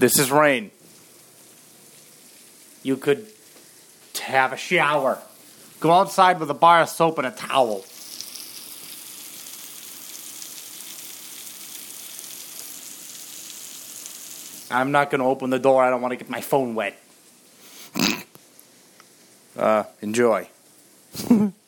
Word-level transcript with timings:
This 0.00 0.18
is 0.18 0.30
rain. 0.30 0.70
You 2.82 2.96
could 2.96 3.26
have 4.22 4.54
a 4.54 4.56
shower. 4.56 5.18
Go 5.78 5.90
outside 5.90 6.40
with 6.40 6.48
a 6.48 6.54
bar 6.54 6.80
of 6.80 6.88
soap 6.88 7.18
and 7.18 7.26
a 7.26 7.30
towel. 7.30 7.84
I'm 14.70 14.90
not 14.90 15.10
going 15.10 15.18
to 15.20 15.26
open 15.26 15.50
the 15.50 15.58
door. 15.58 15.84
I 15.84 15.90
don't 15.90 16.00
want 16.00 16.12
to 16.12 16.16
get 16.16 16.30
my 16.30 16.40
phone 16.40 16.74
wet. 16.74 16.98
uh, 19.58 19.84
enjoy. 20.00 20.48